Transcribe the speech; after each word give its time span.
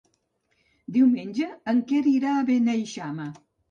Diumenge 0.95 1.51
en 1.75 1.85
Quer 1.93 2.03
irà 2.17 2.35
a 2.43 2.51
Beneixama. 2.53 3.35